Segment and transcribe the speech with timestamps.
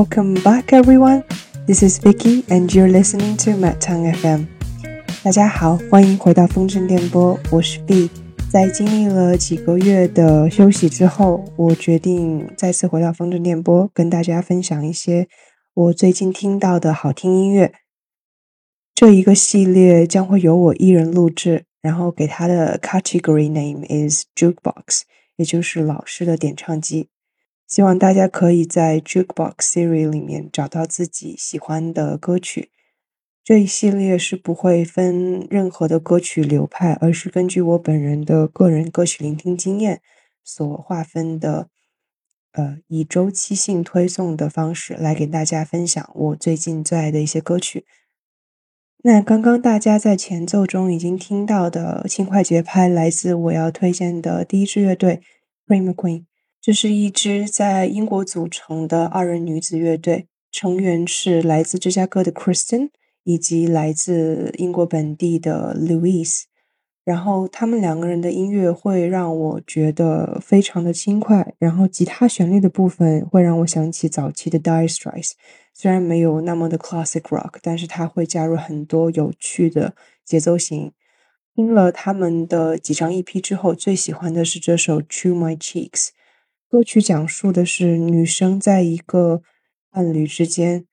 [0.00, 1.24] Welcome back, everyone.
[1.66, 4.46] This is Vicky, and you're listening to Matang FM.
[5.22, 8.08] 大家好，欢迎回到风筝电波，我是 B。
[8.50, 15.28] 在经历了几个月的休息之后，我决定再次回到风筝电波，跟大家分享一些
[15.74, 17.74] 我最近听到的好听音乐。
[18.94, 25.02] 这一个系列将会由我一人录制，然后给它的 category name is jukebox，
[25.36, 27.10] 也就是老师的点唱机。
[27.70, 32.72] 希望大家可以在 Jukebox Series 里面找到自己喜欢的歌曲。
[33.44, 40.02] 这一系列是不会分任何的歌曲流派，而是根据我本人的个人歌曲聆听经验
[40.42, 41.68] 所划分的，
[42.52, 47.86] 呃，以周期性推送的方式来给大家分享我最近最爱的一些歌曲。
[49.04, 55.22] 那刚刚大家在前奏中已经听到的轻快节拍，来自我要推荐的第一支乐队
[55.66, 56.29] Prima Queen。
[56.62, 62.90] 这是一支在英国组成的二人女子乐队，成员是来自芝加哥的 Kristen
[63.24, 66.42] 以及来自英国本地的 Louise。
[67.02, 75.32] 然后他们两个人的音乐会让我觉得非常的轻快，然后吉他旋律的部分会让我想起早期的 Dire Straits。
[75.72, 79.94] 虽然没有那么的 classic rock，但是它会加入很多有趣的
[80.26, 80.92] 节奏型。
[81.54, 86.08] 听了他们的几张 EP 之后，最喜欢的是这首 Chew My Cheeks。
[86.70, 89.42] 歌曲讲述的是女生在一个
[89.90, 90.84] 伴侣之间，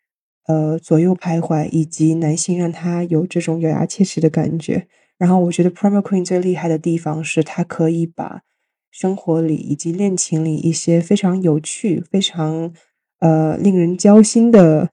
[0.48, 4.88] 呃，左右徘徊，以及男性让她有这种咬牙切齿的感觉。
[5.20, 8.42] 然后，我觉得 Prima Queen 最厉害的地方是，她可以把
[8.90, 12.74] 生活里以及恋情里一些非常有趣、非常
[13.20, 14.90] 呃令人交心的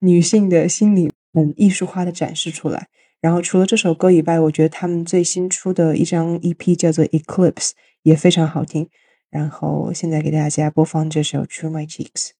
[0.00, 2.88] 女性的心理，很艺术化的展示出来。
[3.20, 7.70] 然后，除了这首歌以外，我觉得他们最新出的一张 EP 叫做 Eclipse
[8.02, 8.88] 也非常好听。
[9.30, 12.30] 然后现在给大家播放这首 true my cheeks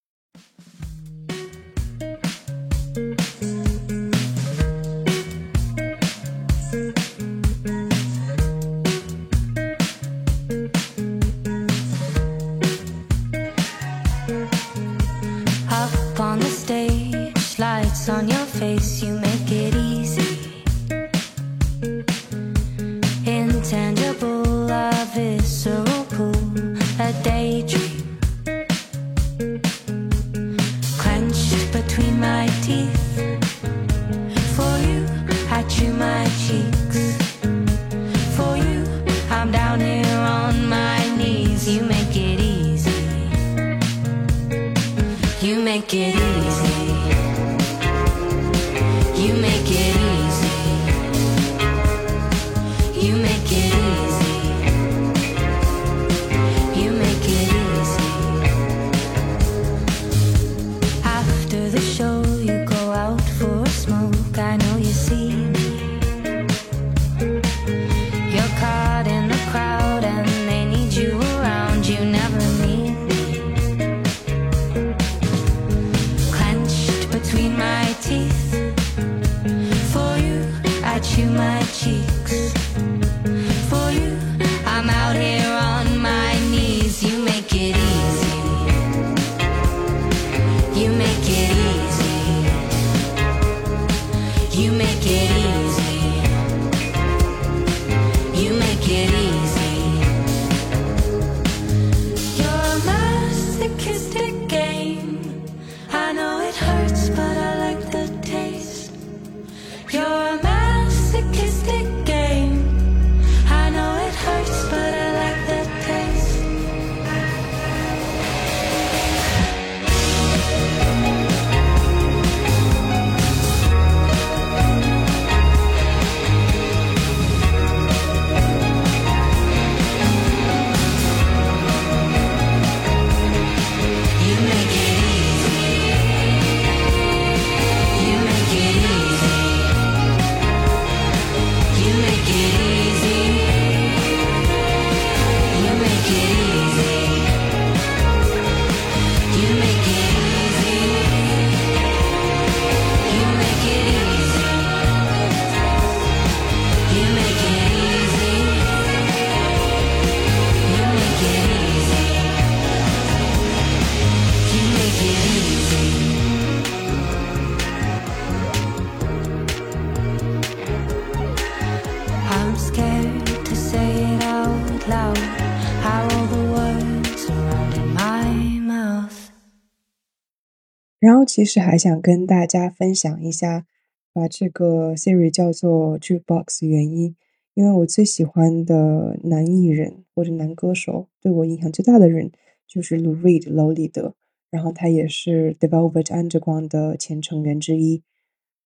[181.08, 183.64] 然后其实还想跟大家分享一下，
[184.12, 187.16] 把这个 Siri 叫做 Jukebox 原因，
[187.54, 192.30] 因为我最喜欢的男艺人或者男歌手，对我影响最大的人
[192.66, 194.16] 就是 Lou Reed 娄礼德，
[194.50, 198.02] 然后他也是 The Velvet Underground 的前成员之一。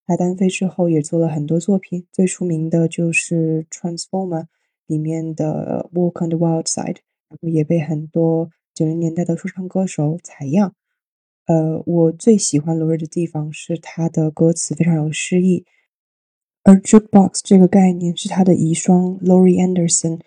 [0.05, 4.43] 他单飞之后也做了很多作品，最出名的就是《Transformer》
[4.89, 6.95] 里面的《Walk on the Wild Side》，
[7.29, 10.75] 然后也被很多九零年代的说唱歌手采样。
[11.47, 15.67] 呃，我最喜欢 Lord 的地方是他的歌词非常有诗意，
[16.63, 20.21] 而 Jukebox 这个概念是他的遗孀 Laurie Anderson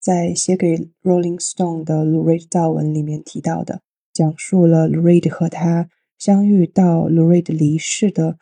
[0.00, 3.82] 在写给 Rolling Stone 的 Lou Reed 悼文里面提到的，
[4.12, 8.38] 讲述了 Lou Reed 和他相遇到 Lou Reed 离世的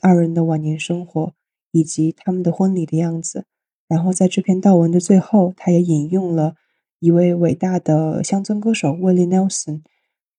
[0.00, 1.34] 二人的晚年生活，
[1.72, 3.44] 以及他们的婚礼的样子。
[3.86, 6.54] 然后在这篇悼文的最后，他也引用了
[7.00, 9.82] 一位伟大的乡村歌手 Willie Nelson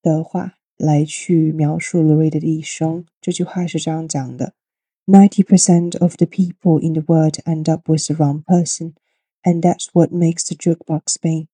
[0.02, 0.57] 的话。
[0.77, 3.05] 来去描述 l o r e 的一生。
[3.21, 4.53] 这句话是这样讲的：
[5.05, 8.93] Ninety percent of the people in the world end up with the wrong person,
[9.43, 11.47] and that's what makes the jukebox Spain.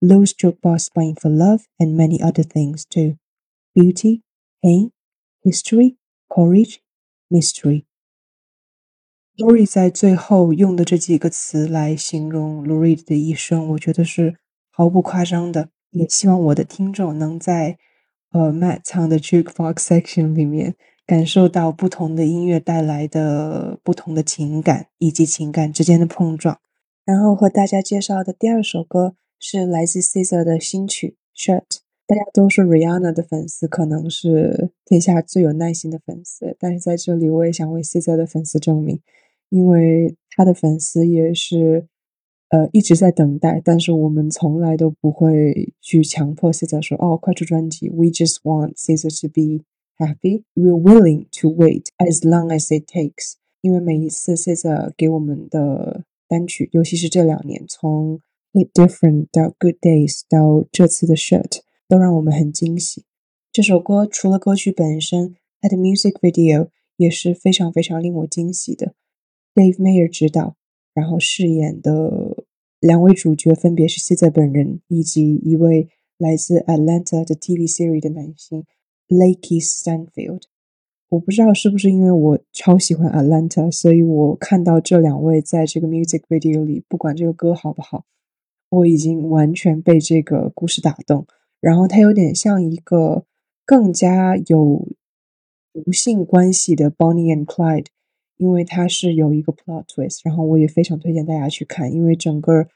[0.00, 3.16] Those jukebox Spain for love and many other things too.
[3.74, 4.22] Beauty,
[4.62, 4.92] pain,
[5.42, 5.96] history,
[6.28, 6.78] courage,
[7.30, 7.84] mystery.
[9.36, 14.36] Lori 在最后用的这几个词来形容 Lori 的一生，我觉得是
[14.70, 15.70] 毫不夸张的。
[15.90, 17.78] 也希望我的听众能在
[18.33, 20.73] 呃，Matt 唱的 Jukebox Section 里面，
[21.05, 26.59] 感受到不同的音乐带来的不同的情感，以及情感之间的碰撞。
[27.05, 31.59] 然后和大家介绍的第二首歌是来自 Caesar 的新曲《Shirt》。
[32.07, 36.57] 大家都是 Rihanna 的粉丝，可能是天下最有耐心的粉丝。
[36.59, 38.99] 但是在这里，我也想为 Caesar 的粉丝证明，
[39.49, 41.87] 因为他的粉丝也是。
[42.53, 49.63] 呃，一直在等待，但是我们从来都不会去强迫 Cesar 说：“哦，快出专辑。” We just want Cesar to be
[49.97, 50.43] happy.
[50.53, 53.37] We're willing to wait as long as it takes.
[53.61, 58.21] 因为每一次 Cesar 给我们的单曲，尤其是这两年，从
[58.51, 63.05] It Different 到 Good Days 到这次的 Shirt，都让我们很惊喜。
[63.51, 66.67] 这首歌除了歌曲本身，它的 music video
[66.97, 68.93] 也是非常非常令我惊喜的。
[69.55, 70.55] Dave Mayer 指导。
[70.95, 72.32] 然后饰演的
[72.83, 75.87] 两位主角分别是 Caesar 本人以及一位
[76.17, 78.65] 来自 Atlanta 的 TV series 的男星
[79.07, 80.41] Lakey Stanfield。
[81.07, 88.03] 我不知道是不是因为我超喜欢 Atlanta，所以我看到这两位在这个 music video 里，不管这个歌好不好，
[88.69, 91.25] 我已经完全被这个故事打动。
[91.61, 93.23] 然后它有点像一个
[93.65, 94.85] 更加有
[95.71, 97.85] 无性关系的 Bonnie and Clyde。
[98.37, 102.67] 因为它是有一个 plot twist，然后我也非常推荐大家去看，因为整个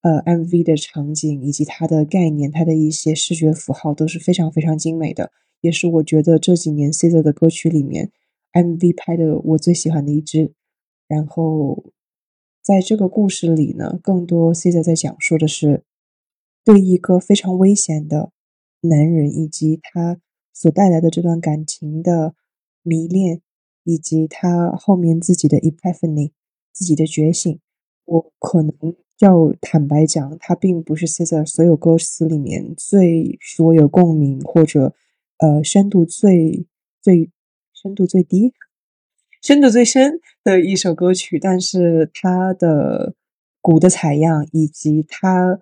[0.00, 5.30] 呃 MV 的场景以及它的概念，它的一些视觉符号都是非常非常精美的，
[5.60, 8.10] 也是我觉得这几年 Caesar 的歌曲里面
[8.52, 10.54] MV 拍的我最喜欢的一支。
[11.06, 11.92] 然后
[12.62, 15.84] 在这个故事里呢，更多 Caesar 在讲述的是
[16.64, 18.32] 对一个非常危险的
[18.80, 20.20] 男人以及他
[20.54, 22.34] 所带来的这段感情的
[22.82, 23.42] 迷恋。
[23.84, 26.30] 以及他后面自己的 epiphany，
[26.72, 27.58] 自己的觉醒，
[28.04, 28.72] 我可能
[29.18, 34.94] 要坦白讲，他并不是 Cesar 所有歌词里面最使我有共鸣，或者
[35.38, 36.66] 呃深度最
[37.00, 37.30] 最
[37.72, 38.52] 深度最低、
[39.40, 41.38] 深度最深的一首歌曲。
[41.38, 43.14] 但是他的
[43.60, 45.58] 鼓的采样，以及他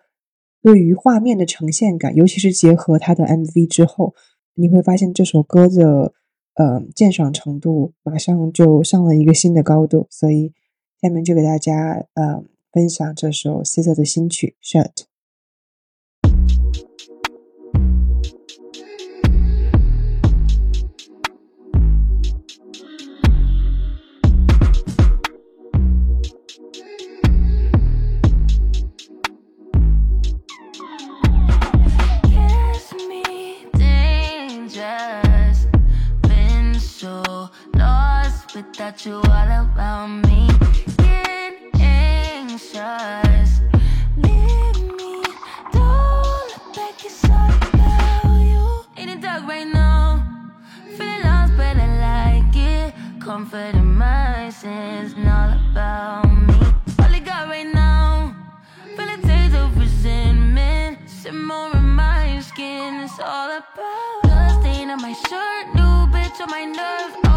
[0.62, 4.14] 对于画面的呈现感，尤其是结合他的 MV 之后，
[4.54, 6.12] 你会发现这首歌的。
[6.54, 10.52] 呃，鉴赏程度马上就上了一个新的高度，所以
[11.00, 12.42] 下面就给大家呃
[12.72, 15.09] 分享这首 Caesar 的新曲《Shut
[38.60, 40.48] Shirt》。without you all around me.
[40.98, 43.60] Get anxious.
[44.16, 45.22] Leave me.
[45.72, 48.84] Don't look back, it's all about you.
[48.96, 50.22] In the dark right now.
[50.96, 51.88] Feeling lost, but I
[52.44, 52.94] like it.
[53.20, 56.60] Comfort in my sins, and all about me.
[56.98, 58.34] All I got right now.
[58.96, 60.98] Feeling taste of resentment.
[61.08, 64.22] Simmer in my skin, it's all about.
[64.22, 67.29] Blood stain on my shirt, new bitch on my nerves.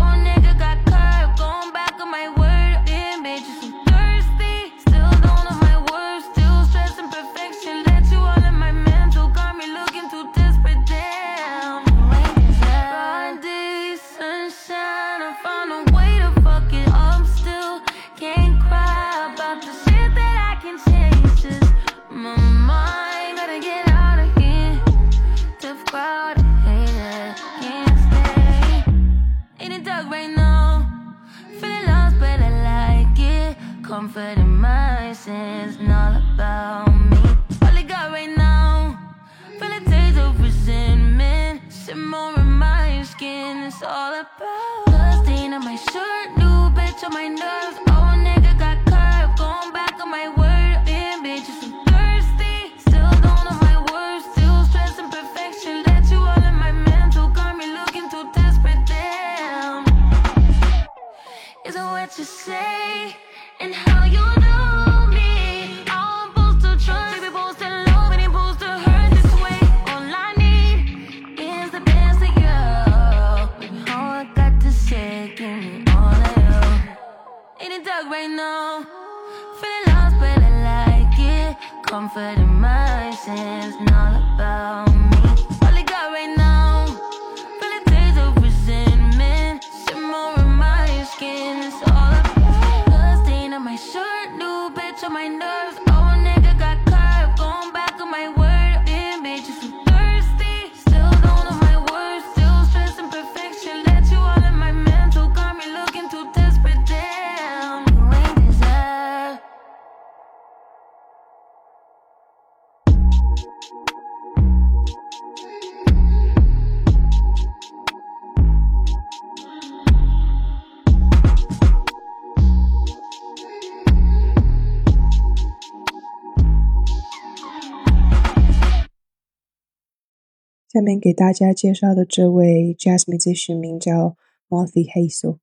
[130.73, 134.17] 下面给大家介绍的这位 jazz musician 名叫
[134.49, 135.37] Marthy Hazel。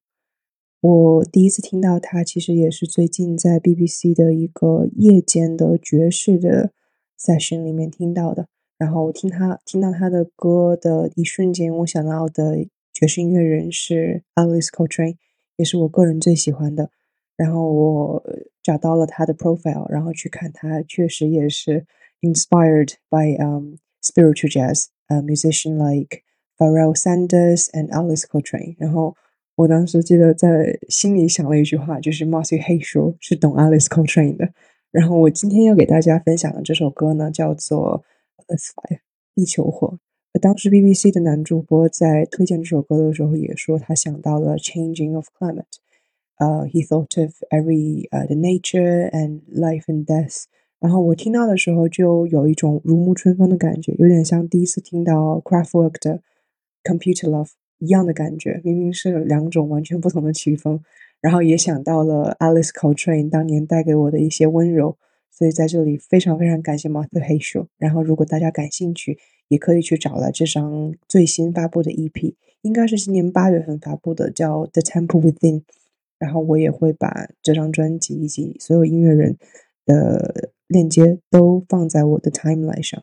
[0.81, 6.73] 我第一次听到他，其实也是最近在 BBC 的一个夜间的爵士的
[7.17, 8.49] session 里面听到的。
[8.77, 15.15] 然后我听他听到他的歌的一瞬间，我想到的爵士音乐人是 Alice Coltrane，
[15.55, 16.91] 也是我个人最喜欢的。
[17.37, 18.25] 然后我
[18.61, 21.87] 找到了他的 profile，然后去看他，确实也是
[22.21, 26.24] inspired by um spiritual jazz, a musician like
[26.58, 28.76] Pharrell Sanders and Alice Coltrane。
[28.78, 29.16] 然后
[29.56, 34.50] 我当时记得在心里想了一句话，就是 Marcy Hay 说是懂 Alice Coltrane 的。
[34.92, 38.04] 然后我今天要给大家分享的这首歌呢，叫做
[38.48, 39.00] Earth Fire
[39.34, 40.00] 地球火。
[40.42, 45.64] 当时 BBC 的男主播在推荐这首歌的时候也说，他想到了 Changing of Climate。
[46.38, 50.44] 呃、uh,，he thought of every 呃、uh, the nature and life and death。
[50.81, 56.23] 然后我听到的时候就有一种如沐春风的感觉，有点像第一次听到 Craftwork 的
[56.83, 58.61] Computer Love 一样的感觉。
[58.65, 60.81] 明明是两种完全不同的曲风，
[61.21, 64.97] 然后也想到了 Alice Coltrane 当年带给我的一些温柔。
[65.31, 67.67] 所以在这里非常非常感谢 Martha Hazel。
[67.79, 69.19] 然后如果大家感兴趣，
[69.49, 75.63] 也可以去找了这张最新发布的 EP，应该是今年八月份发布的，叫 The Temple Within。
[76.19, 79.39] 然后我也会把这张专辑以及所有音乐人
[79.87, 83.03] 的链接都放在我的 timeline 上。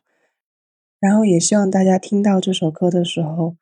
[1.00, 3.56] 然后也希望大家听到这首歌的时候，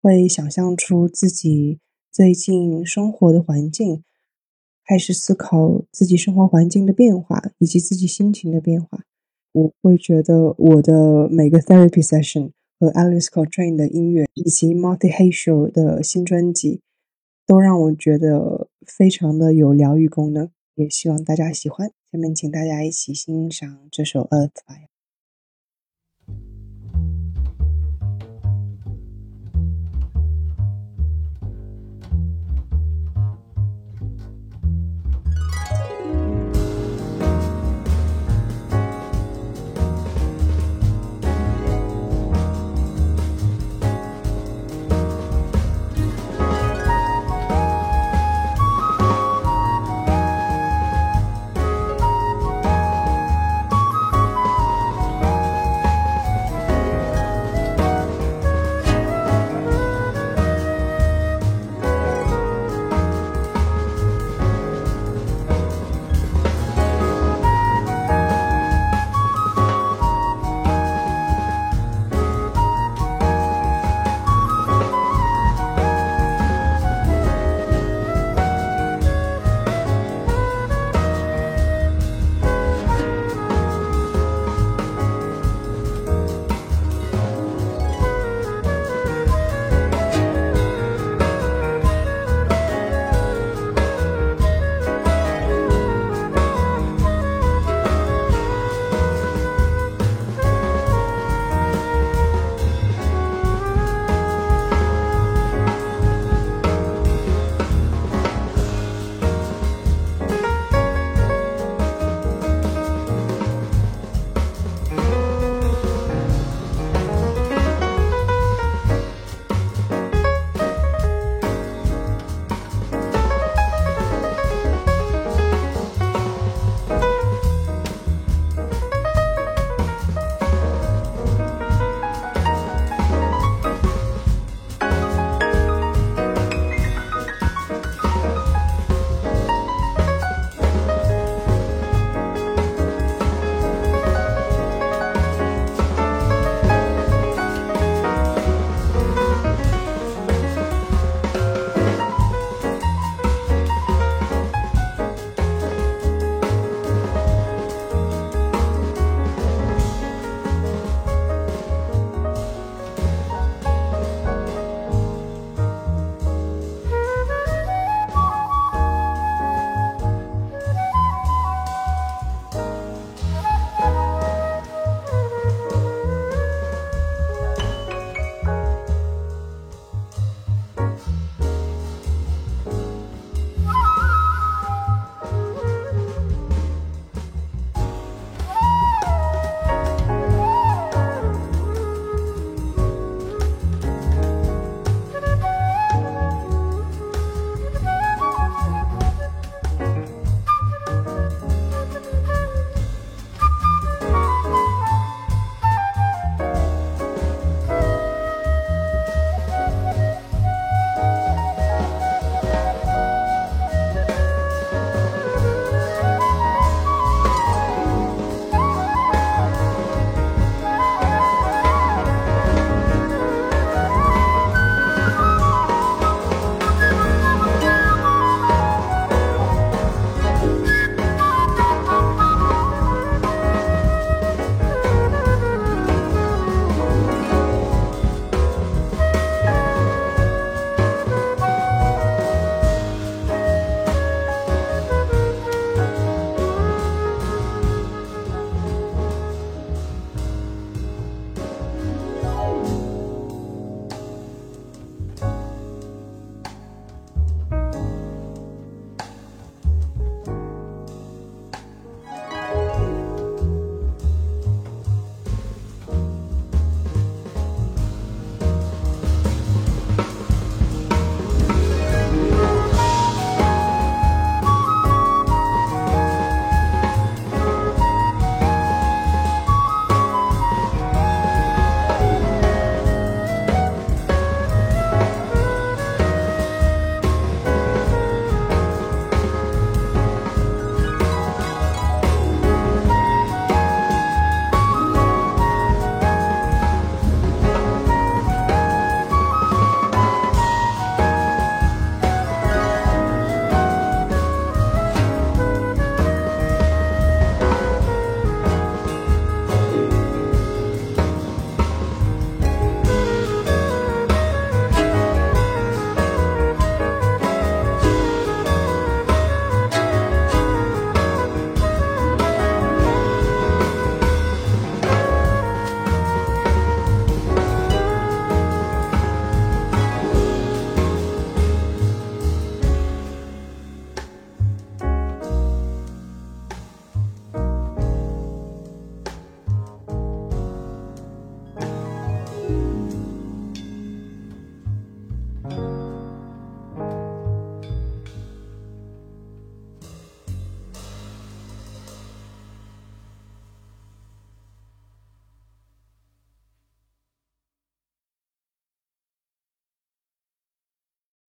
[0.00, 1.80] 会想象出自己
[2.12, 4.04] 最近生活的环境，
[4.84, 9.02] 开始思考自己生活环境的变化以及自己心情的变化。
[9.52, 16.82] 我会觉得我的每个 therapy session 和 Alice Coltrane 的音乐以及 Marty Hazel 的新专辑。
[17.48, 21.90] 都让我觉得非常的有疗愈功能，也希望大家喜欢。
[22.10, 24.86] 下面请大家一起欣赏这首《Earth Fire》。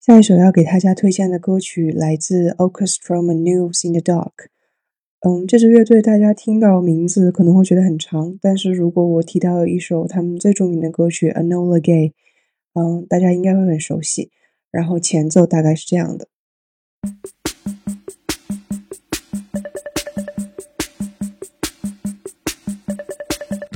[0.09, 4.47] 下一首要给大家推荐的歌曲来自 Orchestra m a n e w s in the Dark。
[5.19, 12.07] 嗯，这支乐队大家听到名字可能会觉得很长，但是如果我提到一首他们最著名的歌曲《Anola Gay》，
[12.73, 14.31] 嗯，大家应该会很熟悉。
[14.71, 16.27] 然后前奏大概是这样的。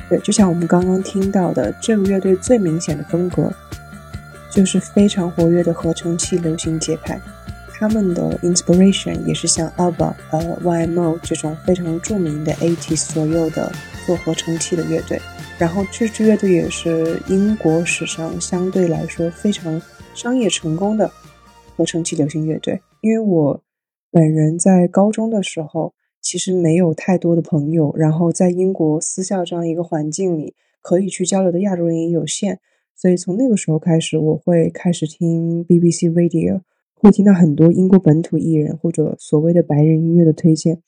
[0.09, 3.53] 对，就像我们刚刚听到的，这个乐队最明显的风格。
[4.53, 7.19] 就是非常活跃的合成器流行节拍，
[7.71, 13.71] 他们的 inspiration 也是像 ABBA、呃 YMO 这种非常著名的 80s 左右的
[14.05, 15.19] 做合成器的乐队。
[15.57, 19.81] 然后这支乐队也是英国史上相对来说非常
[20.13, 21.09] 商业成功的
[21.75, 22.79] 合成器流行乐队。
[23.01, 23.63] 因为我
[24.11, 32.59] 本人在高中的时候其实没有太多的朋友，然后在英国私校这样一个环境里，可以去交流的亚洲人也有限。
[32.95, 36.61] 所以从那个时候开始，我会开始听 BBC Radio，
[36.93, 40.81] 会听到很多英国本土艺人或者所谓的白人音乐的推荐。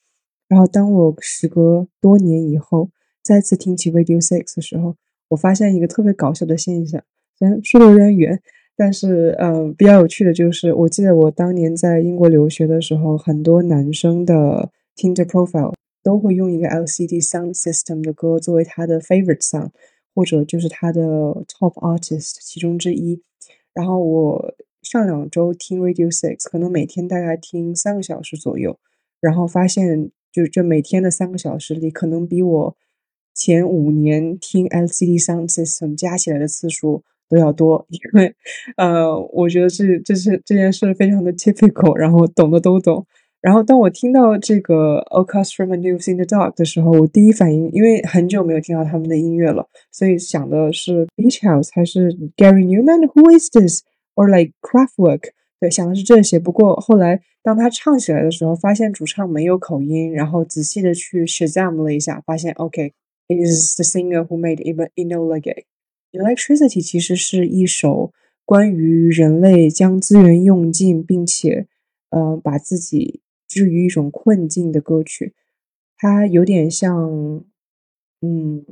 [0.48, 2.90] 然后当我时隔多年以后
[3.24, 4.96] 再次听起 Radio Six 的时候，
[5.30, 7.04] 我发现一个特别搞笑的现象。
[7.38, 8.40] 虽然说的有点远，
[8.78, 19.72] 但是嗯，比较有趣的就是，我记得我当年在英国留学的时候，很多男生的 Tinder profile 都会用一个 LCD Sound System 的歌作为他的 favorite song。
[20.16, 23.22] 或者就是他的 top artist 其中之一。
[23.74, 28.80] 然后我上两周听 Radio Six，可能每天大概听三个小时左右，
[29.20, 32.78] 然后发现就这每天的三个小时里，可能比我
[33.34, 37.86] 前五年听 LCD Sound System 加起来的次数都要多。
[37.90, 38.34] 因为
[38.78, 43.06] 呃，我觉得这这是这件事非常的 typical，然后懂的都懂。
[43.46, 55.26] 然后当我听到这个 Orchestra Manoeuvres in the Dark 的时候，我第一反应，因为很久没有听到他们的音乐了，所以想的是 Beach House 还是 Gary Newman？Who is this？Or like Kraftwerk？
[55.60, 56.40] 对，想的是这些。
[56.40, 65.66] 不过后来当他唱起来的时候，发现主唱没有口音，然后仔细的去 Shazam 了一下，发现 OK，it is the singer who made even Enola Gay。
[66.14, 68.12] Electricity 其实是一首
[68.44, 71.68] 关于人类将资源用尽，并且
[72.10, 73.22] 呃把自己
[73.56, 75.34] 置于一种困境的歌曲，
[75.96, 77.46] 它有点像，
[78.20, 78.66] 嗯，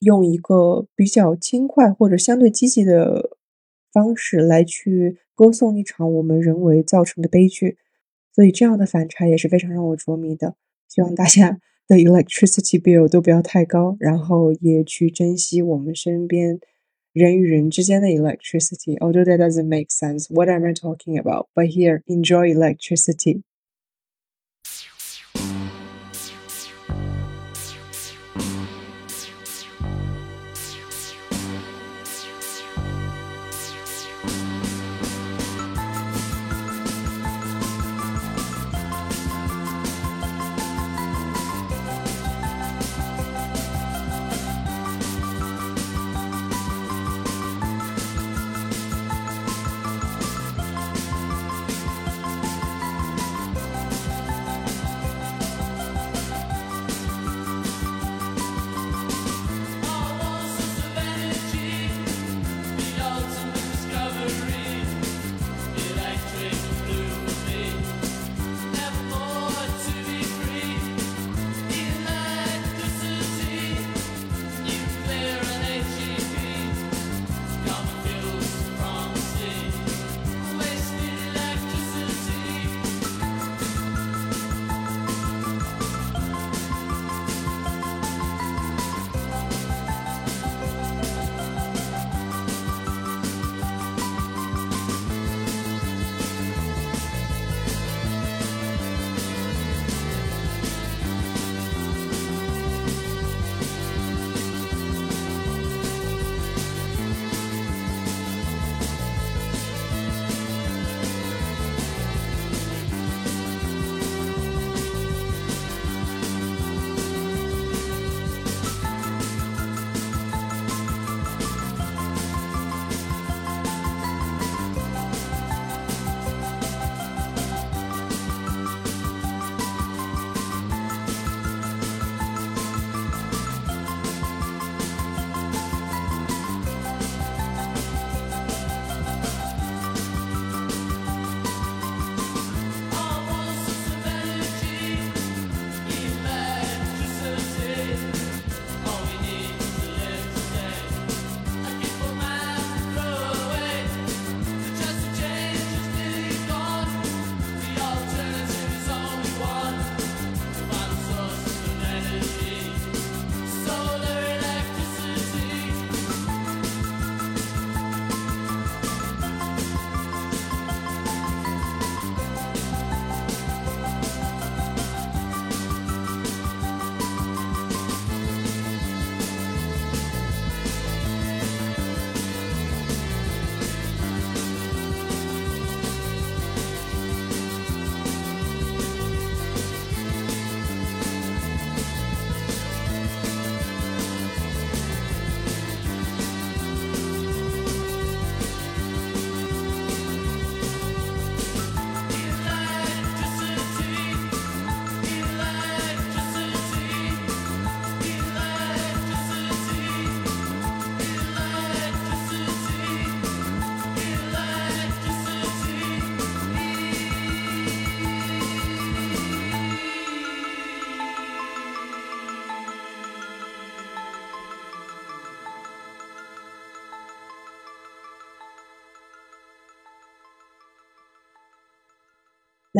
[0.00, 3.38] 用一个比较轻快或者相对积极的
[3.90, 7.78] 方式来去歌颂一场我们人为造成的悲剧，
[8.34, 10.56] 所以这样的反差也是非常让我着迷的。
[10.86, 16.60] 希望大家的 electricity bill 都不要太高，然后也去珍惜我们身边
[17.14, 18.98] 人与人之间的 electricity。
[18.98, 21.46] Although that doesn't make sense, what am I talking about?
[21.54, 23.42] But here, enjoy electricity.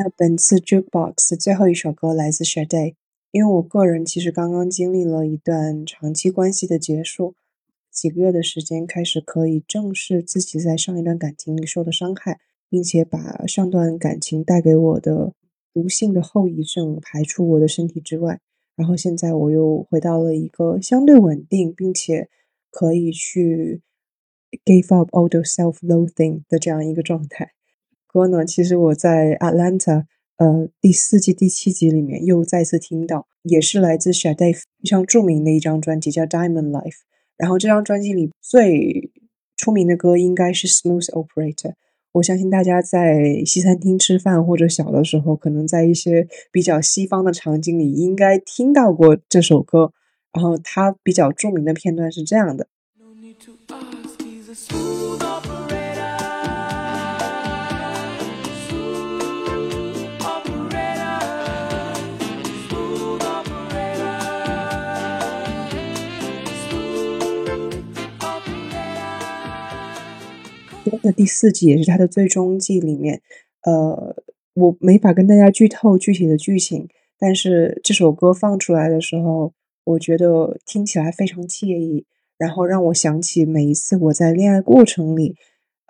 [0.03, 2.95] 那本次 Jukebox 最后一首歌来自 Shade，
[3.33, 7.35] 因为我个人其实刚刚经历了一段长期关系的结束，
[7.93, 12.39] 几个月的时间开始可以正视自己在上一段感情里受的伤害，
[12.71, 15.35] 并且把上段感情带给我的
[15.75, 18.41] 毒性的后遗症排出我的身体之外。
[18.77, 22.31] 然后现在我又回到了一个相对稳定，并且
[22.71, 23.83] 可以去
[24.65, 27.53] give up all the self-loathing 的这样一个状态。
[28.13, 30.05] 歌呢，其实我在 Atlanta，
[30.37, 36.99] 呃，第四季第七集里面又再次听到，也是来自 s h a d e 非常著名的一张专辑，叫 Diamond Life。
[37.37, 39.11] 然后这张专辑里最
[39.57, 41.75] 出名的歌应该是 Smooth Operator。
[42.13, 49.93] 我相信大家在西餐厅吃饭或者小的时候，可能在一些比较西方的场景里应该听到过这首歌。
[50.33, 52.69] 然后它比较著名的片段是这样的。
[70.99, 73.23] 的第四季也是它的最终季里面，
[73.63, 74.17] 呃，
[74.55, 79.53] 我没法跟大家剧透具体的剧情，但是这首歌放出来的时候，
[79.85, 82.07] 我觉得听起来非常惬意，
[82.39, 85.37] 然后让我想起每一次我在恋爱过程里，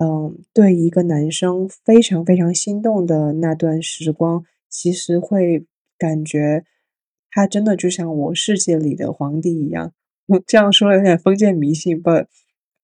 [0.02, 5.66] 嗯，对一个男生非常非常心动的那段时光，其实会
[5.98, 6.64] 感觉
[7.30, 9.92] 他真的就像我世界里的皇帝一样。
[10.46, 12.26] 这样说有点封建迷信，but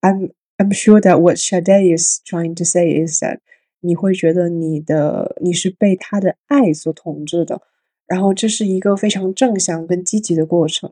[0.00, 3.39] I'm I'm sure that what Sade is trying to say is that
[3.79, 7.61] 你会觉得你的你是被他的爱所统治的，
[8.05, 10.91] 然后这是一个非常正向跟积极的过程。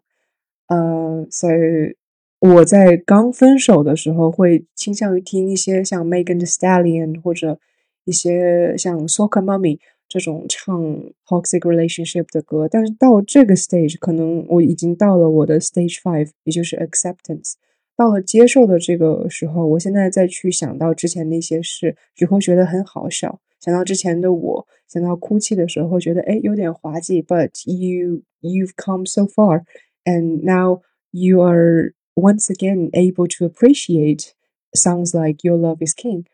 [0.67, 1.95] 呃，所以
[2.39, 7.59] 我在刚分手的时候会倾向于听一些像 Megan Thee Stallion 或者
[8.05, 10.81] 一些像 Soca Mummy 这种唱
[11.27, 17.53] toxic relationship 的歌，但是到这个 stage，可能我已经到了我的 stage five，也就是 acceptance。
[17.96, 23.40] 到了接受的这个时候，我现在再去想到之前那些事，只会觉得很好笑。
[23.60, 27.22] 想到之前的我，想到哭泣的时候，觉得哎有点滑稽。
[27.22, 29.62] But you you've come so far,
[30.04, 34.32] and now you are once again able to appreciate
[34.72, 36.24] songs like "Your Love Is King."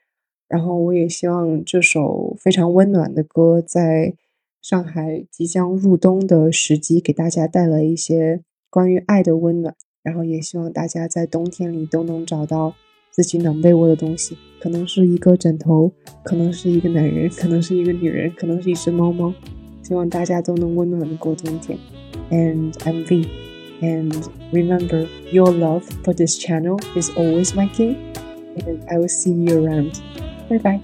[0.49, 4.14] 然后我也希望这首非常温暖的歌，在
[4.61, 9.77] 上海即将入冬的时机，给大家带来一些关于爱的温暖。
[10.02, 12.74] 然后也希望大家在冬天里都能找到
[13.10, 19.32] 自己暖被窝的东西，可能是一个枕头，可能是一个男人，可能是一个女人，可能是一只猫猫。
[19.82, 21.78] 希望大家都能温暖的过冬天。
[22.30, 23.26] And I'm V.
[23.82, 24.12] And
[24.52, 27.96] remember, your love for this channel is always my key.
[28.56, 30.00] And I will see you around.
[30.48, 30.80] Bye bye.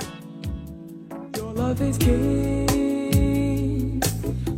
[1.36, 4.00] Your love is king.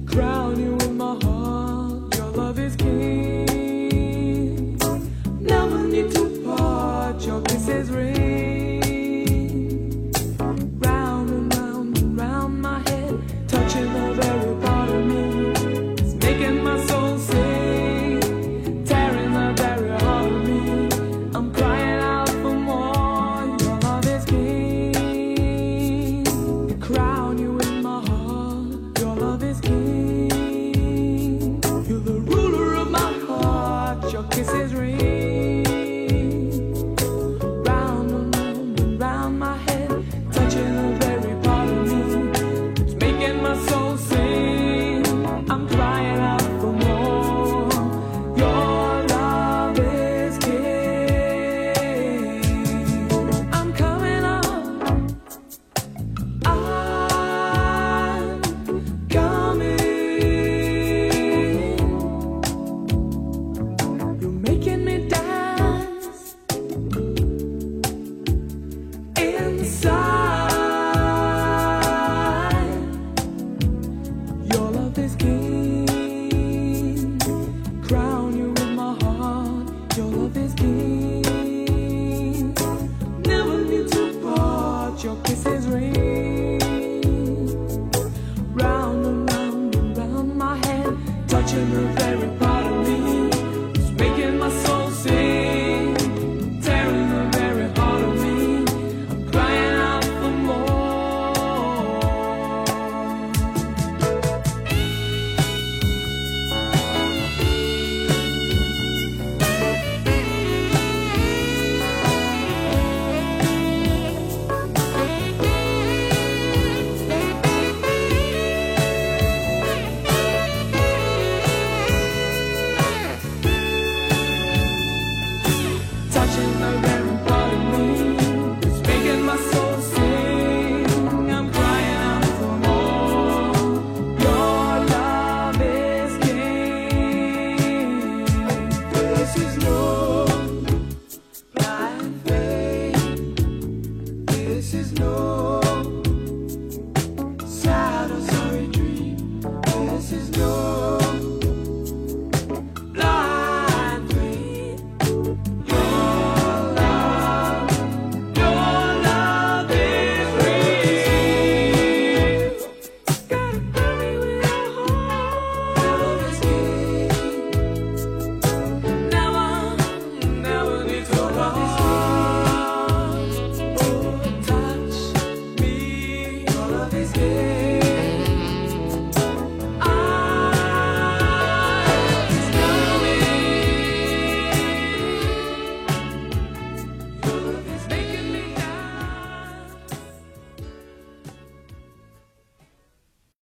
[0.07, 2.17] Crown you in my heart.
[2.17, 3.48] Your love is king.